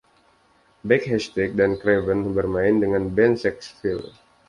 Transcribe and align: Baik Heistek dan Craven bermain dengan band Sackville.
Baik 0.87 1.05
Heistek 1.11 1.51
dan 1.59 1.71
Craven 1.81 2.21
bermain 2.35 2.75
dengan 2.83 3.03
band 3.15 3.35
Sackville. 3.43 4.09